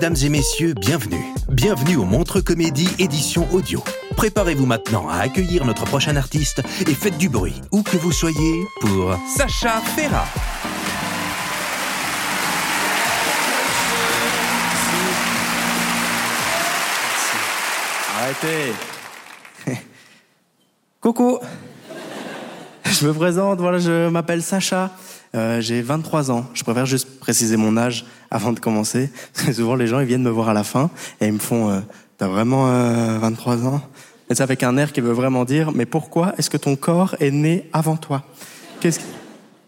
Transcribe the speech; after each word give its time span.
Mesdames 0.00 0.16
et 0.24 0.30
messieurs, 0.30 0.72
bienvenue. 0.72 1.22
Bienvenue 1.50 1.96
au 1.96 2.06
Montre 2.06 2.40
Comédie 2.40 2.88
édition 2.98 3.46
audio. 3.52 3.84
Préparez-vous 4.16 4.64
maintenant 4.64 5.06
à 5.10 5.18
accueillir 5.18 5.66
notre 5.66 5.84
prochain 5.84 6.16
artiste 6.16 6.62
et 6.88 6.94
faites 6.94 7.18
du 7.18 7.28
bruit, 7.28 7.60
où 7.70 7.82
que 7.82 7.98
vous 7.98 8.10
soyez, 8.10 8.64
pour 8.80 9.14
Sacha 9.36 9.78
Ferra. 9.94 10.24
Arrêtez. 18.16 18.72
Coucou. 21.02 21.40
Je 23.00 23.06
me 23.06 23.14
présente, 23.14 23.60
voilà, 23.60 23.78
je 23.78 24.10
m'appelle 24.10 24.42
Sacha. 24.42 24.90
Euh, 25.34 25.62
j'ai 25.62 25.80
23 25.80 26.30
ans. 26.30 26.44
Je 26.52 26.62
préfère 26.64 26.84
juste 26.84 27.18
préciser 27.18 27.56
mon 27.56 27.78
âge 27.78 28.04
avant 28.30 28.52
de 28.52 28.60
commencer. 28.60 29.10
Souvent, 29.52 29.74
les 29.74 29.86
gens, 29.86 30.00
ils 30.00 30.06
viennent 30.06 30.22
me 30.22 30.30
voir 30.30 30.50
à 30.50 30.52
la 30.52 30.64
fin 30.64 30.90
et 31.20 31.28
ils 31.28 31.32
me 31.32 31.38
font 31.38 31.70
euh, 31.70 31.80
T'as 32.18 32.28
vraiment 32.28 32.68
euh, 32.68 33.18
23 33.18 33.66
ans? 33.66 33.80
Et 34.28 34.34
c'est 34.34 34.42
avec 34.42 34.62
un 34.62 34.76
air 34.76 34.92
qui 34.92 35.00
veut 35.00 35.12
vraiment 35.12 35.46
dire 35.46 35.72
Mais 35.72 35.86
pourquoi 35.86 36.34
est-ce 36.36 36.50
que 36.50 36.58
ton 36.58 36.76
corps 36.76 37.16
est 37.20 37.30
né 37.30 37.70
avant 37.72 37.96
toi? 37.96 38.22
Qu'est-ce 38.80 38.98
que... 38.98 39.04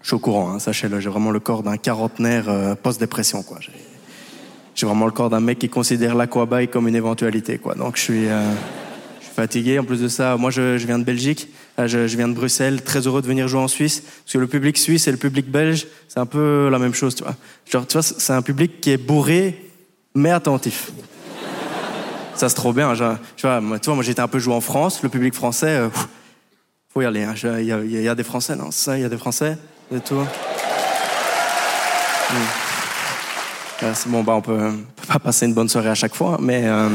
Je 0.02 0.08
suis 0.08 0.14
au 0.14 0.18
courant, 0.18 0.50
hein, 0.50 0.58
sachez-le. 0.58 1.00
J'ai 1.00 1.08
vraiment 1.08 1.30
le 1.30 1.40
corps 1.40 1.62
d'un 1.62 1.78
quarantenaire 1.78 2.50
euh, 2.50 2.74
post-dépression, 2.74 3.42
quoi. 3.42 3.56
J'ai... 4.74 4.84
vraiment 4.84 5.06
le 5.06 5.12
corps 5.12 5.30
d'un 5.30 5.40
mec 5.40 5.58
qui 5.58 5.70
considère 5.70 6.14
l'aquabike 6.14 6.70
comme 6.70 6.86
une 6.86 6.96
éventualité, 6.96 7.56
quoi. 7.56 7.74
Donc, 7.76 7.94
euh, 7.94 7.96
je 7.96 8.02
suis 8.02 8.28
fatigué. 9.34 9.78
En 9.78 9.84
plus 9.84 10.00
de 10.00 10.08
ça, 10.08 10.36
moi, 10.36 10.50
je, 10.50 10.76
viens 10.76 10.98
de 10.98 11.04
Belgique. 11.04 11.48
Je, 11.78 11.98
viens 11.98 12.28
de 12.28 12.34
Bruxelles, 12.34 12.82
très 12.82 13.06
heureux 13.06 13.22
de 13.22 13.26
venir 13.26 13.48
jouer 13.48 13.60
en 13.60 13.68
Suisse, 13.68 14.00
parce 14.00 14.34
que 14.34 14.38
le 14.38 14.46
public 14.46 14.76
suisse 14.76 15.08
et 15.08 15.10
le 15.10 15.16
public 15.16 15.50
belge, 15.50 15.86
c'est 16.08 16.20
un 16.20 16.26
peu 16.26 16.68
la 16.70 16.78
même 16.78 16.94
chose, 16.94 17.14
tu 17.14 17.24
vois. 17.24 17.34
Genre, 17.70 17.86
tu 17.86 17.94
vois, 17.94 18.02
c'est 18.02 18.32
un 18.32 18.42
public 18.42 18.80
qui 18.80 18.90
est 18.90 18.98
bourré, 18.98 19.70
mais 20.14 20.30
attentif. 20.30 20.92
Ça, 22.34 22.48
c'est 22.48 22.54
trop 22.54 22.72
bien. 22.72 22.92
tu 23.36 23.46
vois, 23.46 23.60
moi, 23.60 23.78
moi 23.86 24.02
j'étais 24.02 24.20
un 24.20 24.28
peu 24.28 24.38
joué 24.38 24.54
en 24.54 24.60
France, 24.60 25.02
le 25.02 25.08
public 25.08 25.34
français, 25.34 25.76
euh, 25.76 25.88
faut 26.92 27.02
y 27.02 27.06
aller. 27.06 27.22
hein. 27.22 27.34
Il 27.42 27.90
il 27.90 28.02
y 28.02 28.08
a 28.08 28.14
des 28.14 28.24
Français, 28.24 28.54
non? 28.54 28.70
Ça, 28.70 28.98
il 28.98 29.02
y 29.02 29.04
a 29.04 29.08
des 29.08 29.18
Français? 29.18 29.56
Et 29.94 30.00
tout. 30.00 30.16
Hmm. 32.30 32.62
Bon, 34.06 34.22
bah, 34.22 34.34
on 34.34 34.40
peut, 34.40 34.70
pas 35.08 35.18
passer 35.18 35.46
une 35.46 35.54
bonne 35.54 35.68
soirée 35.68 35.88
à 35.88 35.94
chaque 35.94 36.14
fois, 36.14 36.38
mais 36.40 36.62
euh, 36.64 36.88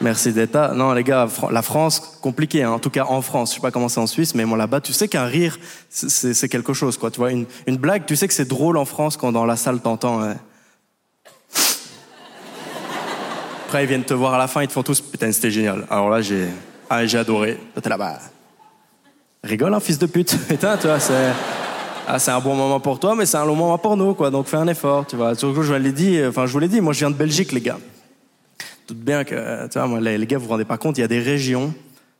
merci 0.00 0.32
là. 0.32 0.72
Non, 0.74 0.92
les 0.92 1.04
gars, 1.04 1.28
la 1.50 1.62
France, 1.62 2.00
compliqué, 2.20 2.62
hein. 2.62 2.72
en 2.72 2.78
tout 2.78 2.90
cas 2.90 3.04
en 3.04 3.22
France. 3.22 3.50
Je 3.50 3.54
sais 3.56 3.60
pas 3.60 3.70
comment 3.70 3.88
c'est 3.88 4.00
en 4.00 4.06
Suisse, 4.06 4.34
mais 4.34 4.44
moi 4.44 4.56
là-bas, 4.58 4.80
tu 4.80 4.92
sais 4.92 5.08
qu'un 5.08 5.24
rire, 5.24 5.58
c'est- 5.88 6.32
quelque 6.48 6.72
chose, 6.72 6.96
quoi. 6.96 7.10
Tu 7.10 7.18
vois, 7.18 7.30
une, 7.32 7.46
une 7.66 7.76
blague, 7.76 8.06
tu 8.06 8.16
sais 8.16 8.26
que 8.28 8.34
c'est 8.34 8.48
drôle 8.48 8.76
en 8.76 8.84
France 8.84 9.16
quand 9.16 9.32
dans 9.32 9.44
la 9.46 9.56
salle 9.56 9.80
t'entends. 9.80 10.22
euh, 10.22 10.34
Après, 13.66 13.84
ils 13.84 13.86
viennent 13.88 14.04
te 14.04 14.14
voir 14.14 14.34
à 14.34 14.38
la 14.38 14.48
fin, 14.48 14.62
ils 14.62 14.68
te 14.68 14.72
font 14.72 14.82
tous, 14.82 15.00
putain, 15.00 15.30
c'était 15.30 15.50
génial. 15.50 15.86
Alors 15.90 16.10
là, 16.10 16.20
j'ai, 16.20 16.48
ah, 16.88 17.06
j'ai 17.06 17.18
adoré. 17.18 17.56
T'es 17.80 17.88
là, 17.88 17.96
bah, 17.96 18.18
rigole, 19.44 19.72
hein, 19.74 19.80
fils 19.80 19.98
de 19.98 20.06
pute. 20.06 20.36
Putain, 20.48 20.76
tu 20.76 20.88
vois, 20.88 20.98
c'est, 20.98 21.30
ah, 22.08 22.18
c'est 22.18 22.32
un 22.32 22.40
bon 22.40 22.56
moment 22.56 22.80
pour 22.80 22.98
toi, 22.98 23.14
mais 23.14 23.26
c'est 23.26 23.36
un 23.36 23.44
long 23.44 23.54
moment 23.54 23.78
pour 23.78 23.96
nous, 23.96 24.14
quoi. 24.14 24.28
Donc, 24.30 24.46
fais 24.48 24.56
un 24.56 24.66
effort, 24.66 25.06
tu 25.06 25.14
vois. 25.14 25.36
Surtout, 25.36 25.62
je 25.62 25.72
vous 25.72 25.78
l'ai 25.78 26.26
enfin, 26.26 26.46
je 26.46 26.52
vous 26.52 26.58
l'ai 26.58 26.66
dit, 26.66 26.80
moi, 26.80 26.92
je 26.92 26.98
viens 26.98 27.10
de 27.10 27.14
Belgique, 27.14 27.52
les 27.52 27.60
gars. 27.60 27.78
Tout 28.90 28.96
bien 28.96 29.22
que, 29.22 29.68
tu 29.68 29.78
vois, 29.78 29.86
moi, 29.86 30.00
les, 30.00 30.26
gars, 30.26 30.36
vous 30.36 30.46
vous 30.46 30.50
rendez 30.50 30.64
pas 30.64 30.76
compte, 30.76 30.98
il 30.98 31.02
y 31.02 31.04
a 31.04 31.06
des 31.06 31.20
régions, 31.20 31.72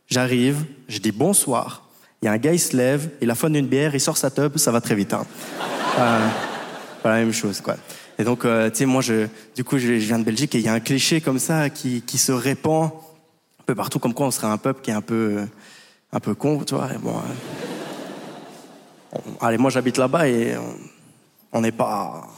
j'arrive, 0.06 0.64
je 0.86 0.98
dis 0.98 1.10
bonsoir. 1.10 1.82
Il 2.22 2.26
y 2.26 2.28
a 2.28 2.32
un 2.32 2.38
gars, 2.38 2.52
il 2.52 2.60
se 2.60 2.76
lève, 2.76 3.10
il 3.20 3.28
affonne 3.28 3.56
une 3.56 3.66
bière, 3.66 3.92
il 3.92 4.00
sort 4.00 4.16
sa 4.16 4.30
tub, 4.30 4.56
ça 4.56 4.70
va 4.70 4.80
très 4.80 4.94
vite, 4.94 5.12
hein. 5.12 5.26
Euh, 5.98 6.28
pas 7.02 7.08
la 7.08 7.24
même 7.24 7.32
chose, 7.32 7.60
quoi. 7.60 7.74
Et 8.20 8.22
donc, 8.22 8.44
euh, 8.44 8.70
tu 8.70 8.76
sais, 8.76 8.86
moi, 8.86 9.02
je, 9.02 9.26
du 9.56 9.64
coup, 9.64 9.78
je, 9.78 9.94
viens 9.94 10.20
de 10.20 10.22
Belgique 10.22 10.54
et 10.54 10.58
il 10.58 10.64
y 10.64 10.68
a 10.68 10.72
un 10.72 10.78
cliché 10.78 11.20
comme 11.20 11.40
ça 11.40 11.70
qui, 11.70 12.02
qui 12.02 12.18
se 12.18 12.30
répand 12.30 12.92
un 13.58 13.64
peu 13.66 13.74
partout, 13.74 13.98
comme 13.98 14.14
quoi 14.14 14.26
on 14.26 14.30
serait 14.30 14.46
un 14.46 14.56
peuple 14.56 14.80
qui 14.80 14.92
est 14.92 14.94
un 14.94 15.02
peu, 15.02 15.44
un 16.12 16.20
peu 16.20 16.36
con, 16.36 16.62
tu 16.62 16.76
vois. 16.76 16.88
Et 16.94 16.98
bon, 16.98 17.16
euh, 17.16 17.20
on- 19.14 19.44
allez, 19.44 19.58
moi, 19.58 19.70
j'habite 19.70 19.98
là-bas 19.98 20.28
et 20.28 20.54
on 21.50 21.62
n'est 21.62 21.72
pas, 21.72 22.28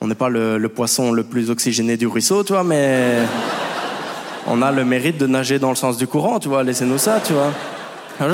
on 0.00 0.06
n'est 0.06 0.14
pas 0.14 0.28
le, 0.28 0.58
le 0.58 0.68
poisson 0.68 1.12
le 1.12 1.24
plus 1.24 1.50
oxygéné 1.50 1.96
du 1.96 2.06
ruisseau, 2.06 2.42
tu 2.44 2.52
vois, 2.52 2.64
mais 2.64 3.18
on 4.46 4.62
a 4.62 4.72
le 4.72 4.84
mérite 4.84 5.18
de 5.18 5.26
nager 5.26 5.58
dans 5.58 5.70
le 5.70 5.76
sens 5.76 5.96
du 5.96 6.06
courant, 6.06 6.40
tu 6.40 6.48
vois. 6.48 6.62
Laissez-nous 6.62 6.98
ça, 6.98 7.20
tu 7.20 7.32
vois. 7.32 7.52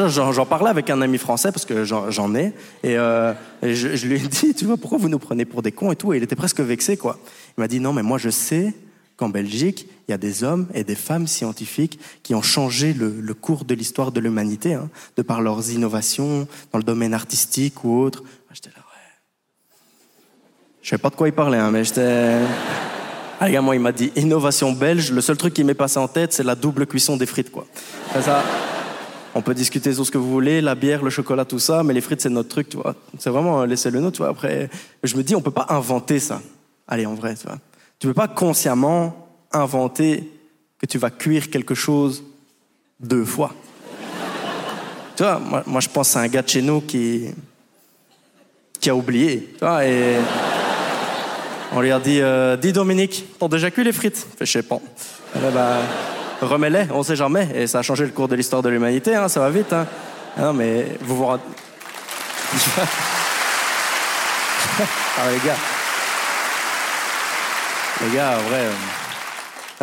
J'en 0.08 0.46
parlais 0.46 0.70
avec 0.70 0.90
un 0.90 1.00
ami 1.00 1.16
français 1.16 1.52
parce 1.52 1.64
que 1.64 1.84
j'en 1.84 2.34
ai 2.34 2.52
et, 2.82 2.96
euh, 2.96 3.32
et 3.62 3.76
je, 3.76 3.94
je 3.94 4.06
lui 4.08 4.16
ai 4.16 4.18
dit 4.28 4.52
tu 4.52 4.64
vois 4.64 4.76
pourquoi 4.76 4.98
vous 4.98 5.08
nous 5.08 5.20
prenez 5.20 5.44
pour 5.44 5.62
des 5.62 5.70
cons 5.70 5.92
et 5.92 5.96
tout 5.96 6.12
et 6.12 6.16
il 6.16 6.22
était 6.24 6.34
presque 6.34 6.60
vexé 6.60 6.96
quoi. 6.96 7.20
Il 7.56 7.60
m'a 7.60 7.68
dit 7.68 7.78
non 7.78 7.92
mais 7.92 8.02
moi 8.02 8.18
je 8.18 8.30
sais 8.30 8.74
qu'en 9.16 9.28
Belgique 9.28 9.88
il 10.08 10.10
y 10.10 10.14
a 10.14 10.18
des 10.18 10.42
hommes 10.42 10.66
et 10.74 10.82
des 10.82 10.96
femmes 10.96 11.28
scientifiques 11.28 12.00
qui 12.24 12.34
ont 12.34 12.42
changé 12.42 12.94
le, 12.94 13.14
le 13.20 13.34
cours 13.34 13.64
de 13.64 13.74
l'histoire 13.74 14.10
de 14.10 14.18
l'humanité 14.18 14.74
hein, 14.74 14.90
de 15.16 15.22
par 15.22 15.40
leurs 15.40 15.70
innovations 15.70 16.48
dans 16.72 16.78
le 16.78 16.84
domaine 16.84 17.14
artistique 17.14 17.84
ou 17.84 18.00
autre. 18.00 18.24
J'étais 18.52 18.70
là. 18.70 18.85
Je 20.86 20.90
sais 20.90 20.98
pas 20.98 21.10
de 21.10 21.16
quoi 21.16 21.26
il 21.26 21.32
parlait 21.32 21.58
hein, 21.58 21.72
mais 21.72 21.82
j'étais 21.82 22.36
ah, 23.40 23.50
gars, 23.50 23.60
moi, 23.60 23.74
il 23.74 23.80
m'a 23.80 23.90
dit 23.90 24.12
innovation 24.14 24.70
belge. 24.70 25.10
Le 25.10 25.20
seul 25.20 25.36
truc 25.36 25.52
qui 25.52 25.64
m'est 25.64 25.74
passé 25.74 25.98
en 25.98 26.06
tête, 26.06 26.32
c'est 26.32 26.44
la 26.44 26.54
double 26.54 26.86
cuisson 26.86 27.16
des 27.16 27.26
frites, 27.26 27.50
quoi. 27.50 27.66
Ça. 28.20 28.42
On 29.34 29.42
peut 29.42 29.52
discuter 29.52 29.92
sur 29.92 30.06
ce 30.06 30.12
que 30.12 30.16
vous 30.16 30.30
voulez, 30.30 30.60
la 30.60 30.76
bière, 30.76 31.02
le 31.02 31.10
chocolat, 31.10 31.44
tout 31.44 31.58
ça, 31.58 31.82
mais 31.82 31.92
les 31.92 32.00
frites, 32.00 32.20
c'est 32.20 32.30
notre 32.30 32.48
truc, 32.48 32.68
tu 32.68 32.76
vois. 32.76 32.94
C'est 33.18 33.28
vraiment 33.28 33.60
euh, 33.60 33.66
laisser 33.66 33.90
le 33.90 34.00
nôtre, 34.00 34.16
tu 34.16 34.22
vois. 34.22 34.30
Après, 34.30 34.70
je 35.02 35.16
me 35.16 35.22
dis, 35.22 35.34
on 35.34 35.42
peut 35.42 35.50
pas 35.50 35.66
inventer 35.70 36.20
ça. 36.20 36.40
Allez, 36.86 37.04
en 37.04 37.14
vrai, 37.14 37.34
tu 37.34 37.46
vois. 37.46 37.58
Tu 37.98 38.06
peux 38.06 38.14
pas 38.14 38.28
consciemment 38.28 39.28
inventer 39.52 40.30
que 40.78 40.86
tu 40.86 40.98
vas 40.98 41.10
cuire 41.10 41.50
quelque 41.50 41.74
chose 41.74 42.22
deux 43.00 43.24
fois. 43.24 43.52
tu 45.16 45.24
vois, 45.24 45.40
moi, 45.40 45.64
moi, 45.66 45.80
je 45.80 45.88
pense 45.88 46.16
à 46.16 46.20
un 46.20 46.28
gars 46.28 46.42
de 46.42 46.48
chez 46.48 46.62
nous 46.62 46.80
qui, 46.80 47.26
qui 48.80 48.88
a 48.88 48.94
oublié, 48.94 49.50
tu 49.58 49.64
vois, 49.64 49.84
et 49.84 50.16
on 51.72 51.80
lui 51.80 51.90
a 51.92 51.98
dit, 51.98 52.20
euh, 52.20 52.56
dis 52.56 52.72
Dominique, 52.72 53.24
t'as 53.38 53.48
déjà 53.48 53.70
cuit 53.70 53.84
les 53.84 53.92
frites 53.92 54.26
je 54.40 54.44
sais 54.44 54.62
pas. 54.62 54.78
Eh 55.34 55.38
ben, 55.38 55.50
bah, 55.50 55.78
remets-les, 56.40 56.86
on 56.92 57.02
sait 57.02 57.16
jamais. 57.16 57.48
Et 57.54 57.66
ça 57.66 57.80
a 57.80 57.82
changé 57.82 58.04
le 58.04 58.10
cours 58.10 58.28
de 58.28 58.36
l'histoire 58.36 58.62
de 58.62 58.68
l'humanité, 58.68 59.14
hein, 59.14 59.28
ça 59.28 59.40
va 59.40 59.50
vite. 59.50 59.72
Hein. 59.72 59.86
Non, 60.38 60.52
mais 60.52 60.86
vous 61.00 61.16
vous 61.16 61.26
rendez... 61.26 61.42
ah, 64.78 65.30
les 65.30 65.46
gars. 65.46 65.56
Les 68.02 68.16
gars, 68.16 68.38
en 68.38 68.42
vrai, 68.48 68.66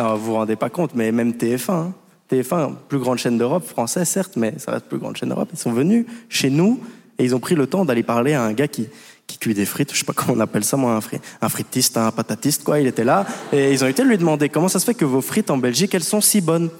euh, 0.00 0.14
vous 0.14 0.24
vous 0.24 0.34
rendez 0.34 0.56
pas 0.56 0.70
compte, 0.70 0.94
mais 0.94 1.12
même 1.12 1.32
TF1, 1.32 1.72
hein. 1.72 1.92
TF1, 2.32 2.74
plus 2.88 2.98
grande 2.98 3.18
chaîne 3.18 3.36
d'Europe, 3.36 3.66
français 3.66 4.04
certes, 4.04 4.32
mais 4.36 4.54
ça 4.58 4.72
reste 4.72 4.86
plus 4.86 4.98
grande 4.98 5.16
chaîne 5.16 5.28
d'Europe. 5.28 5.50
Ils 5.52 5.58
sont 5.58 5.72
venus 5.72 6.06
chez 6.28 6.48
nous 6.48 6.80
et 7.18 7.24
ils 7.24 7.34
ont 7.34 7.40
pris 7.40 7.54
le 7.54 7.66
temps 7.66 7.84
d'aller 7.84 8.02
parler 8.02 8.32
à 8.32 8.42
un 8.42 8.52
gars 8.52 8.68
qui, 8.68 8.88
qui 9.26 9.38
cuit 9.38 9.54
des 9.54 9.64
frites, 9.64 9.92
je 9.92 9.98
sais 9.98 10.04
pas 10.04 10.12
comment 10.12 10.34
on 10.34 10.40
appelle 10.40 10.64
ça, 10.64 10.76
moi, 10.76 10.94
un, 10.94 11.00
fri- 11.00 11.20
un 11.40 11.48
fritiste, 11.48 11.96
un 11.96 12.10
patatiste, 12.10 12.62
quoi. 12.64 12.78
Il 12.80 12.86
était 12.86 13.04
là 13.04 13.26
et 13.52 13.72
ils 13.72 13.82
ont 13.84 13.88
été 13.88 14.04
lui 14.04 14.18
demander 14.18 14.48
comment 14.48 14.68
ça 14.68 14.78
se 14.78 14.84
fait 14.84 14.94
que 14.94 15.04
vos 15.04 15.20
frites 15.20 15.50
en 15.50 15.56
Belgique, 15.58 15.94
elles 15.94 16.04
sont 16.04 16.20
si 16.20 16.40
bonnes? 16.40 16.70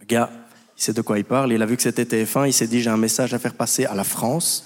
Le 0.00 0.06
gars, 0.06 0.30
il 0.76 0.82
sait 0.82 0.92
de 0.92 1.00
quoi 1.02 1.18
il 1.18 1.24
parle, 1.24 1.52
il 1.52 1.62
a 1.62 1.66
vu 1.66 1.76
que 1.76 1.82
c'était 1.82 2.04
TF1, 2.04 2.46
il 2.48 2.52
s'est 2.52 2.66
dit 2.66 2.80
j'ai 2.82 2.90
un 2.90 2.96
message 2.96 3.32
à 3.34 3.38
faire 3.38 3.54
passer 3.54 3.84
à 3.86 3.94
la 3.94 4.04
France. 4.04 4.64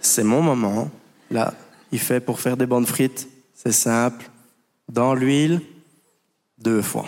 C'est 0.00 0.24
mon 0.24 0.40
moment. 0.42 0.90
Là, 1.30 1.54
il 1.92 1.98
fait 1.98 2.20
pour 2.20 2.40
faire 2.40 2.56
des 2.56 2.66
bonnes 2.66 2.86
frites, 2.86 3.28
c'est 3.54 3.72
simple. 3.72 4.28
Dans 4.90 5.14
l'huile, 5.14 5.60
deux 6.58 6.82
fois. 6.82 7.06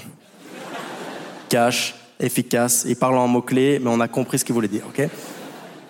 Cash, 1.48 1.94
efficace, 2.20 2.84
il 2.86 2.96
parle 2.96 3.16
en 3.16 3.26
mots-clés, 3.26 3.78
mais 3.82 3.90
on 3.90 4.00
a 4.00 4.08
compris 4.08 4.38
ce 4.38 4.44
qu'il 4.44 4.54
voulait 4.54 4.68
dire, 4.68 4.84
ok? 4.86 5.08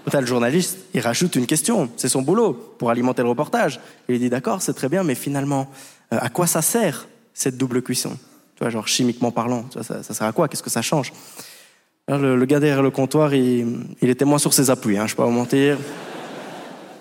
Peut-être 0.04 0.22
le 0.22 0.26
journaliste, 0.26 0.78
il 0.94 1.00
rajoute 1.00 1.36
une 1.36 1.46
question, 1.46 1.90
c'est 1.96 2.08
son 2.08 2.22
boulot, 2.22 2.52
pour 2.78 2.90
alimenter 2.90 3.22
le 3.22 3.28
reportage. 3.28 3.80
Il 4.08 4.18
dit 4.18 4.30
d'accord, 4.30 4.60
c'est 4.60 4.74
très 4.74 4.88
bien, 4.88 5.04
mais 5.04 5.14
finalement, 5.14 5.70
euh, 6.12 6.18
à 6.20 6.28
quoi 6.28 6.46
ça 6.46 6.60
sert, 6.62 7.06
cette 7.34 7.56
double 7.56 7.82
cuisson? 7.82 8.10
Tu 8.56 8.60
vois, 8.60 8.70
genre 8.70 8.88
chimiquement 8.88 9.30
parlant, 9.30 9.66
ça, 9.80 10.02
sert 10.02 10.26
à 10.26 10.32
quoi? 10.32 10.48
Qu'est-ce 10.48 10.62
que 10.62 10.70
ça 10.70 10.82
change? 10.82 11.12
Le, 12.08 12.36
le, 12.36 12.46
gars 12.46 12.58
derrière 12.58 12.82
le 12.82 12.90
comptoir, 12.90 13.32
il, 13.32 13.86
il 14.02 14.10
était 14.10 14.24
moins 14.24 14.38
sur 14.38 14.52
ses 14.52 14.70
appuis, 14.70 14.98
hein, 14.98 15.06
je 15.06 15.14
peux 15.14 15.22
pas 15.22 15.28
vous 15.28 15.34
mentir. 15.34 15.78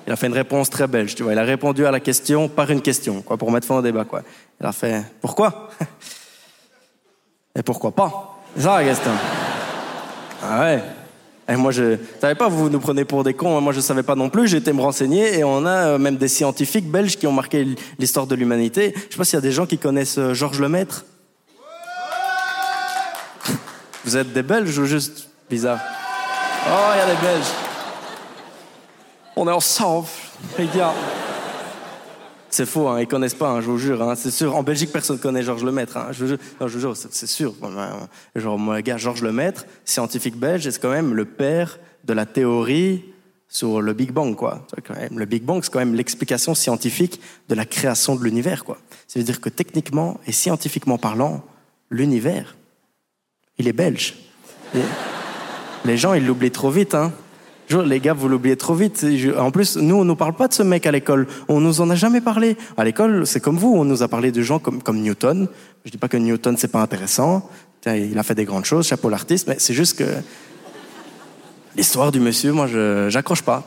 Il 0.05 0.13
a 0.13 0.15
fait 0.15 0.27
une 0.27 0.33
réponse 0.33 0.69
très 0.69 0.87
belge, 0.87 1.15
tu 1.15 1.23
vois. 1.23 1.33
Il 1.33 1.39
a 1.39 1.43
répondu 1.43 1.85
à 1.85 1.91
la 1.91 1.99
question 1.99 2.49
par 2.49 2.69
une 2.69 2.81
question, 2.81 3.21
quoi, 3.21 3.37
pour 3.37 3.51
mettre 3.51 3.67
fin 3.67 3.77
au 3.77 3.81
débat, 3.81 4.05
quoi. 4.05 4.21
Il 4.59 4.65
a 4.65 4.71
fait 4.71 5.03
pourquoi? 5.19 5.69
Et 7.55 7.63
pourquoi 7.63 7.91
pas? 7.91 8.39
C'est 8.55 8.63
ça 8.63 8.77
la 8.77 8.83
question. 8.87 9.11
Ah 10.43 10.61
ouais. 10.61 10.83
Et 11.51 11.57
moi, 11.57 11.71
je 11.71 11.97
savais 12.21 12.35
pas, 12.35 12.47
vous 12.47 12.69
nous 12.69 12.79
prenez 12.79 13.03
pour 13.03 13.25
des 13.25 13.33
cons. 13.33 13.59
Moi, 13.59 13.73
je 13.73 13.81
savais 13.81 14.03
pas 14.03 14.15
non 14.15 14.29
plus. 14.29 14.47
J'ai 14.47 14.57
été 14.57 14.71
me 14.71 14.81
renseigner 14.81 15.37
et 15.37 15.43
on 15.43 15.65
a 15.65 15.97
même 15.97 16.15
des 16.15 16.29
scientifiques 16.29 16.89
belges 16.89 17.17
qui 17.17 17.27
ont 17.27 17.33
marqué 17.33 17.75
l'histoire 17.99 18.25
de 18.25 18.35
l'humanité. 18.35 18.93
Je 18.95 19.13
sais 19.13 19.17
pas 19.17 19.25
s'il 19.25 19.35
y 19.35 19.37
a 19.37 19.41
des 19.41 19.51
gens 19.51 19.65
qui 19.65 19.77
connaissent 19.77 20.19
Georges 20.31 20.61
Lemaître. 20.61 21.03
Vous 24.05 24.15
êtes 24.15 24.31
des 24.31 24.43
Belges 24.43 24.77
ou 24.79 24.85
juste 24.85 25.27
bizarre? 25.49 25.79
Oh, 26.67 26.93
il 26.95 26.99
y 26.99 27.01
a 27.01 27.15
des 27.15 27.21
Belges. 27.21 27.51
On 29.35 29.47
est 29.47 29.51
ensemble, 29.51 30.07
les 30.57 30.67
gars. 30.67 30.93
C'est 32.53 32.65
faux, 32.65 32.89
hein, 32.89 32.99
ils 32.99 33.07
connaissent 33.07 33.33
pas, 33.33 33.49
hein, 33.49 33.61
je 33.61 33.67
vous 33.67 33.77
jure. 33.77 34.01
Hein, 34.01 34.15
c'est 34.15 34.29
sûr. 34.29 34.55
En 34.57 34.61
Belgique, 34.61 34.91
personne 34.91 35.17
connaît 35.17 35.41
Georges 35.41 35.63
Lemaître. 35.63 35.95
Hein, 35.95 36.09
je, 36.11 36.25
je 36.25 36.35
vous 36.59 36.79
jure, 36.79 36.97
c'est 36.97 37.27
sûr. 37.27 37.53
Genre, 38.35 38.59
mon 38.59 38.77
gars, 38.81 38.97
Georges 38.97 39.21
Lemaître, 39.23 39.65
scientifique 39.85 40.35
belge, 40.35 40.69
c'est 40.69 40.81
quand 40.81 40.91
même 40.91 41.13
le 41.13 41.23
père 41.23 41.79
de 42.03 42.11
la 42.11 42.25
théorie 42.25 43.05
sur 43.47 43.81
le 43.81 43.93
Big 43.93 44.11
Bang, 44.11 44.35
quoi? 44.35 44.67
Le 45.11 45.25
Big 45.25 45.43
Bang, 45.43 45.63
c'est 45.63 45.71
quand 45.71 45.79
même 45.79 45.95
l'explication 45.95 46.53
scientifique 46.53 47.21
de 47.47 47.55
la 47.55 47.65
création 47.65 48.15
de 48.15 48.23
l'univers, 48.23 48.65
quoi. 48.65 48.77
Ça 49.07 49.19
veut 49.19 49.25
dire 49.25 49.39
que 49.39 49.49
techniquement 49.49 50.19
et 50.27 50.33
scientifiquement 50.33 50.97
parlant, 50.97 51.43
l'univers, 51.89 52.55
il 53.57 53.67
est 53.69 53.73
belge. 53.73 54.15
Les 55.85 55.97
gens, 55.97 56.13
ils 56.13 56.25
l'oublient 56.25 56.51
trop 56.51 56.69
vite, 56.69 56.95
hein. 56.95 57.13
Les 57.79 57.99
gars, 57.99 58.13
vous 58.13 58.27
l'oubliez 58.27 58.57
trop 58.57 58.73
vite. 58.73 59.05
En 59.37 59.51
plus, 59.51 59.77
nous, 59.77 59.95
on 59.95 60.03
nous 60.03 60.15
parle 60.15 60.33
pas 60.33 60.47
de 60.47 60.53
ce 60.53 60.63
mec 60.63 60.85
à 60.85 60.91
l'école. 60.91 61.27
On 61.47 61.61
nous 61.61 61.79
en 61.79 61.89
a 61.89 61.95
jamais 61.95 62.19
parlé. 62.19 62.57
À 62.75 62.83
l'école, 62.83 63.25
c'est 63.25 63.39
comme 63.39 63.57
vous. 63.57 63.73
On 63.73 63.85
nous 63.85 64.03
a 64.03 64.07
parlé 64.07 64.31
de 64.31 64.41
gens 64.41 64.59
comme, 64.59 65.01
Newton. 65.01 65.47
Je 65.85 65.91
dis 65.91 65.97
pas 65.97 66.07
que 66.07 66.17
Newton, 66.17 66.57
c'est 66.57 66.67
pas 66.67 66.81
intéressant. 66.81 67.49
Il 67.85 68.17
a 68.19 68.23
fait 68.23 68.35
des 68.35 68.45
grandes 68.45 68.65
choses, 68.65 68.87
chapeau 68.87 69.09
l'artiste, 69.09 69.47
mais 69.47 69.55
c'est 69.57 69.73
juste 69.73 69.97
que 69.97 70.03
l'histoire 71.75 72.11
du 72.11 72.19
monsieur, 72.19 72.51
moi, 72.51 72.67
je 72.67 73.07
j'accroche 73.09 73.41
pas. 73.41 73.65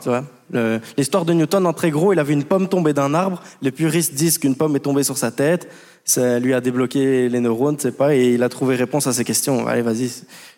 L'histoire 0.97 1.25
de 1.25 1.33
Newton, 1.33 1.65
en 1.65 1.73
très 1.73 1.89
gros, 1.89 2.13
il 2.13 2.19
a 2.19 2.23
vu 2.23 2.33
une 2.33 2.43
pomme 2.43 2.67
tomber 2.67 2.93
d'un 2.93 3.13
arbre. 3.13 3.41
Les 3.61 3.71
puristes 3.71 4.13
disent 4.13 4.37
qu'une 4.37 4.55
pomme 4.55 4.75
est 4.75 4.79
tombée 4.79 5.03
sur 5.03 5.17
sa 5.17 5.31
tête. 5.31 5.67
Ça 6.05 6.37
lui 6.37 6.53
a 6.53 6.61
débloqué 6.61 7.27
les 7.29 7.39
neurones, 7.39 7.77
c'est 7.79 7.97
pas, 7.97 8.15
et 8.15 8.35
il 8.35 8.43
a 8.43 8.49
trouvé 8.49 8.75
réponse 8.75 9.07
à 9.07 9.13
ces 9.13 9.23
questions. 9.23 9.67
Allez, 9.67 9.81
vas-y. 9.81 10.11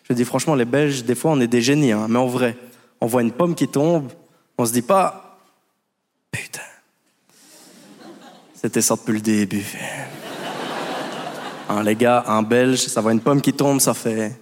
Je 0.08 0.12
dis 0.12 0.24
franchement, 0.26 0.54
les 0.54 0.66
Belges, 0.66 1.04
des 1.04 1.14
fois, 1.14 1.30
on 1.30 1.40
est 1.40 1.46
des 1.46 1.62
génies, 1.62 1.92
hein, 1.92 2.06
mais 2.08 2.18
en 2.18 2.26
vrai 2.26 2.54
on 3.00 3.06
voit 3.06 3.22
une 3.22 3.32
pomme 3.32 3.54
qui 3.54 3.68
tombe, 3.68 4.10
on 4.56 4.66
se 4.66 4.72
dit 4.72 4.82
pas, 4.82 5.38
putain, 6.30 6.60
c'était 8.54 8.82
ça 8.82 8.96
depuis 8.96 9.14
le 9.14 9.20
début. 9.20 9.66
Hein, 11.68 11.82
les 11.82 11.96
gars, 11.96 12.24
un 12.26 12.42
Belge, 12.42 12.80
ça 12.86 13.00
voit 13.00 13.12
une 13.12 13.20
pomme 13.20 13.40
qui 13.40 13.52
tombe, 13.52 13.80
ça 13.80 13.94
fait, 13.94 14.38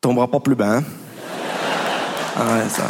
tombera 0.00 0.28
pas 0.28 0.40
plus 0.40 0.56
bas. 0.56 0.78
Hein? 0.78 0.84
Ah 2.36 2.54
ouais, 2.54 2.68
ça. 2.68 2.84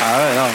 Ah 0.00 0.18
ouais, 0.18 0.34
non. 0.36 0.54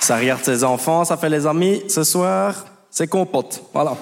Ça 0.00 0.16
regarde 0.16 0.44
ses 0.44 0.64
enfants, 0.64 1.04
ça 1.04 1.16
fait 1.16 1.28
les 1.28 1.46
amis. 1.46 1.82
Ce 1.88 2.04
soir, 2.04 2.54
c'est 2.90 3.08
compote. 3.08 3.62
Voilà. 3.74 3.96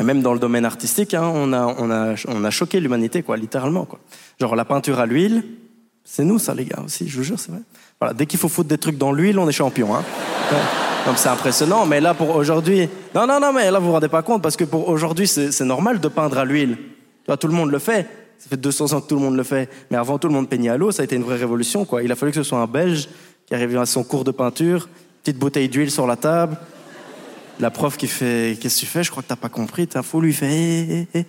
Et 0.00 0.04
même 0.04 0.22
dans 0.22 0.32
le 0.32 0.38
domaine 0.38 0.64
artistique, 0.64 1.14
hein, 1.14 1.30
on, 1.34 1.52
a, 1.52 1.66
on, 1.78 1.90
a, 1.90 2.14
on 2.28 2.44
a 2.44 2.50
choqué 2.50 2.80
l'humanité, 2.80 3.22
quoi, 3.22 3.36
littéralement. 3.36 3.84
Quoi. 3.84 3.98
Genre 4.40 4.54
la 4.54 4.64
peinture 4.64 5.00
à 5.00 5.06
l'huile, 5.06 5.42
c'est 6.04 6.24
nous 6.24 6.38
ça, 6.38 6.54
les 6.54 6.64
gars, 6.64 6.82
aussi, 6.84 7.08
je 7.08 7.16
vous 7.16 7.24
jure, 7.24 7.38
c'est 7.38 7.50
vrai. 7.50 7.60
Voilà, 8.00 8.14
dès 8.14 8.26
qu'il 8.26 8.38
faut 8.38 8.48
foutre 8.48 8.68
des 8.68 8.78
trucs 8.78 8.96
dans 8.96 9.12
l'huile, 9.12 9.38
on 9.38 9.48
est 9.48 9.52
champion. 9.52 9.94
Hein. 9.94 10.04
Donc 11.06 11.18
c'est 11.18 11.28
impressionnant, 11.28 11.86
mais 11.86 12.00
là 12.00 12.14
pour 12.14 12.36
aujourd'hui, 12.36 12.88
non 13.14 13.26
non 13.26 13.40
non, 13.40 13.52
mais 13.52 13.70
là 13.70 13.78
vous 13.78 13.86
vous 13.86 13.92
rendez 13.92 14.08
pas 14.08 14.22
compte 14.22 14.42
parce 14.42 14.56
que 14.56 14.64
pour 14.64 14.88
aujourd'hui 14.88 15.26
c'est 15.26 15.60
normal 15.62 16.00
de 16.00 16.08
peindre 16.08 16.38
à 16.38 16.44
l'huile. 16.44 16.76
Tout 17.40 17.48
le 17.48 17.54
monde 17.54 17.70
le 17.70 17.78
fait. 17.78 18.06
Ça 18.38 18.48
fait 18.48 18.56
200 18.56 18.92
ans 18.92 19.00
que 19.00 19.08
tout 19.08 19.16
le 19.16 19.20
monde 19.20 19.36
le 19.36 19.42
fait. 19.42 19.68
Mais 19.90 19.96
avant 19.96 20.18
tout 20.18 20.28
le 20.28 20.34
monde 20.34 20.48
peignait 20.48 20.68
à 20.68 20.76
l'eau, 20.76 20.92
ça 20.92 21.02
a 21.02 21.04
été 21.04 21.16
une 21.16 21.22
vraie 21.22 21.36
révolution 21.36 21.84
quoi. 21.84 22.02
Il 22.02 22.12
a 22.12 22.14
fallu 22.14 22.32
que 22.32 22.36
ce 22.36 22.42
soit 22.42 22.58
un 22.58 22.66
Belge 22.66 23.08
qui 23.46 23.54
arrive 23.54 23.76
à 23.78 23.86
son 23.86 24.04
cours 24.04 24.24
de 24.24 24.30
peinture, 24.30 24.88
petite 25.22 25.38
bouteille 25.38 25.68
d'huile 25.68 25.90
sur 25.90 26.06
la 26.06 26.16
table, 26.16 26.56
la 27.60 27.70
prof 27.70 27.96
qui 27.96 28.06
fait 28.06 28.58
Qu'est-ce 28.60 28.76
que 28.76 28.80
tu 28.80 28.86
fais? 28.86 29.02
Je 29.02 29.10
crois 29.10 29.22
que 29.22 29.28
t'as 29.28 29.36
pas 29.36 29.48
compris. 29.48 29.86
T'as 29.86 30.02
lui 30.20 30.32
fait 30.32 30.46
hé, 30.46 31.08
hé, 31.14 31.18
hé. 31.20 31.26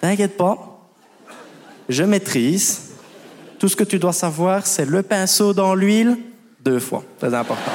T'inquiète 0.00 0.36
pas. 0.36 0.80
Je 1.88 2.04
maîtrise. 2.04 2.90
Tout 3.58 3.68
ce 3.68 3.76
que 3.76 3.84
tu 3.84 3.98
dois 3.98 4.12
savoir, 4.12 4.66
c'est 4.66 4.84
le 4.84 5.02
pinceau 5.02 5.54
dans 5.54 5.74
l'huile 5.74 6.18
deux 6.64 6.80
fois. 6.80 7.04
Très 7.18 7.32
important. 7.32 7.72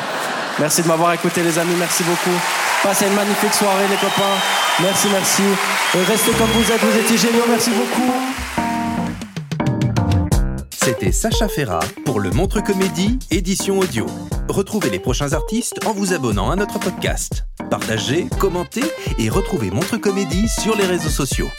Merci 0.60 0.82
de 0.82 0.88
m'avoir 0.88 1.14
écouté, 1.14 1.42
les 1.44 1.58
amis. 1.58 1.76
Merci 1.78 2.04
beaucoup. 2.04 2.38
Passez 2.84 3.08
une 3.08 3.14
magnifique 3.14 3.54
soirée, 3.54 3.88
les 3.90 3.96
copains. 3.96 4.38
Merci, 4.82 5.08
merci. 5.12 5.44
Restez 6.08 6.32
comme 6.32 6.48
vous 6.48 6.72
êtes. 6.72 6.82
Vous 6.82 7.00
étiez 7.00 7.18
géniaux. 7.18 7.46
Merci 7.48 7.70
beaucoup. 7.72 8.14
C'était 10.74 11.12
Sacha 11.12 11.48
Ferra 11.48 11.80
pour 12.06 12.20
le 12.20 12.32
Montre 12.32 12.62
Comédie, 12.62 13.20
édition 13.30 13.80
audio. 13.80 14.06
Retrouvez 14.50 14.90
les 14.90 14.98
prochains 14.98 15.34
artistes 15.34 15.86
en 15.86 15.94
vous 15.94 16.12
abonnant 16.12 16.50
à 16.50 16.56
notre 16.56 16.80
podcast. 16.80 17.46
Partagez, 17.70 18.28
commentez 18.40 18.82
et 19.20 19.30
retrouvez 19.30 19.70
Montre 19.70 19.98
Comédie 19.98 20.48
sur 20.48 20.76
les 20.76 20.88
réseaux 20.88 21.10
sociaux. 21.10 21.50